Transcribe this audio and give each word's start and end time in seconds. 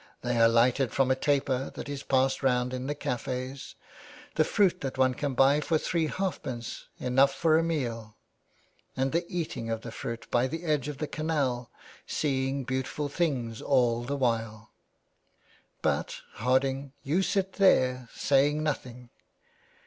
They 0.23 0.35
are 0.41 0.47
lighted 0.49 0.91
from 0.91 1.11
a 1.11 1.15
taper 1.15 1.69
that 1.75 1.87
is 1.87 2.01
passed 2.01 2.41
round 2.41 2.73
in 2.73 2.87
the 2.87 2.95
caf^s. 2.95 3.75
The 4.33 4.43
fruit 4.43 4.81
that 4.81 4.97
one 4.97 5.13
can 5.13 5.35
buy 5.35 5.59
for 5.61 5.77
three 5.77 6.07
halfpence, 6.07 6.87
enough 6.97 7.35
for 7.35 7.55
a 7.55 7.61
meal. 7.63 8.17
And 8.97 9.11
the 9.11 9.23
eating 9.29 9.69
of 9.69 9.81
the 9.81 9.91
fruit 9.91 10.25
by 10.31 10.47
the 10.47 10.63
edge 10.63 10.87
of 10.87 10.97
the 10.97 11.05
canal— 11.05 11.69
seeing 12.07 12.63
beautiful 12.63 13.09
things 13.09 13.61
all 13.61 14.01
the 14.01 14.17
while. 14.17 14.71
But, 15.83 16.21
Harding, 16.33 16.93
you 17.03 17.21
sit 17.21 17.53
there 17.53 18.09
saying 18.15 18.63
nothing. 18.63 19.11